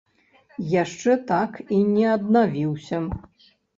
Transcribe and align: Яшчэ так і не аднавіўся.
Яшчэ 0.83 1.11
так 1.31 1.51
і 1.75 1.81
не 1.93 2.05
аднавіўся. 2.15 2.97